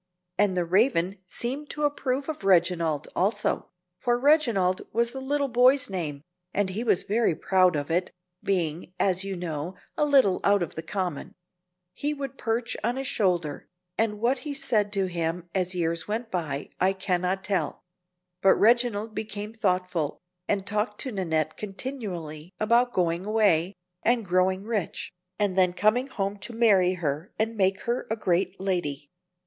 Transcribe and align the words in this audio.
And 0.39 0.57
the 0.57 0.65
Raven 0.65 1.19
seemed 1.27 1.69
to 1.69 1.83
approve 1.83 2.27
of 2.27 2.43
Reginald 2.43 3.07
also 3.15 3.69
for 3.99 4.19
Reginald 4.19 4.81
was 4.91 5.11
the 5.11 5.21
little 5.21 5.47
boy's 5.47 5.91
name, 5.91 6.23
and 6.55 6.71
he 6.71 6.83
was 6.83 7.03
very 7.03 7.35
proud 7.35 7.75
of 7.75 7.91
it, 7.91 8.09
being, 8.43 8.93
as 8.99 9.23
you 9.23 9.35
know, 9.35 9.75
a 9.95 10.03
little 10.03 10.41
out 10.43 10.63
of 10.63 10.73
the 10.73 10.81
common; 10.81 11.35
he 11.93 12.15
would 12.15 12.39
perch 12.39 12.75
on 12.83 12.95
his 12.95 13.05
shoulder, 13.05 13.67
and 13.95 14.19
what 14.19 14.39
he 14.39 14.55
said 14.55 14.91
to 14.93 15.05
him 15.05 15.47
as 15.53 15.75
years 15.75 16.07
went 16.07 16.31
by 16.31 16.71
I 16.79 16.93
can 16.93 17.21
not 17.21 17.43
tell; 17.43 17.83
but 18.41 18.55
Reginald 18.55 19.13
became 19.13 19.53
thoughtful, 19.53 20.17
and 20.47 20.65
talked 20.65 20.99
to 21.01 21.11
Nannette 21.11 21.57
continually 21.57 22.51
about 22.59 22.91
going 22.91 23.23
away, 23.23 23.75
and 24.01 24.25
growing 24.25 24.63
rich, 24.63 25.11
and 25.37 25.55
then 25.55 25.73
coming 25.73 26.07
home 26.07 26.39
to 26.39 26.53
marry 26.53 26.93
her 26.93 27.31
and 27.37 27.55
make 27.55 27.81
her 27.81 28.07
a 28.09 28.15
great 28.15 28.59
lady. 28.59 29.07